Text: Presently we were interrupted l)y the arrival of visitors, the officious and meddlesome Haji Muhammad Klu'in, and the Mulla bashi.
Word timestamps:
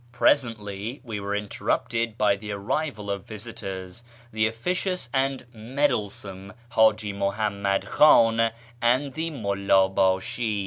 Presently 0.13 0.99
we 1.03 1.19
were 1.19 1.35
interrupted 1.35 2.15
l)y 2.19 2.35
the 2.35 2.51
arrival 2.53 3.11
of 3.11 3.27
visitors, 3.27 4.03
the 4.33 4.47
officious 4.47 5.09
and 5.13 5.45
meddlesome 5.53 6.53
Haji 6.71 7.13
Muhammad 7.13 7.83
Klu'in, 7.83 8.51
and 8.81 9.13
the 9.13 9.29
Mulla 9.29 9.89
bashi. 9.89 10.59